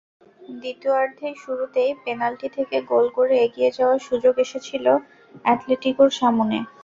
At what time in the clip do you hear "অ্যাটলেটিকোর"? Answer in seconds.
5.45-6.09